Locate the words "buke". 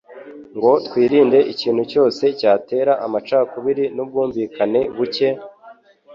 4.95-5.29